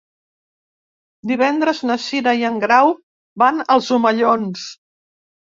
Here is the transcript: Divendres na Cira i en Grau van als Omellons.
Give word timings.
Divendres 1.31 1.83
na 1.89 1.99
Cira 2.05 2.35
i 2.39 2.47
en 2.51 2.57
Grau 2.65 2.97
van 3.45 3.63
als 3.77 3.93
Omellons. 3.99 4.69